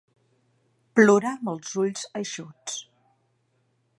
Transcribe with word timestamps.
Plorar 0.99 1.33
amb 1.33 1.51
els 1.53 1.75
ulls 1.83 2.09
eixuts. 2.23 2.81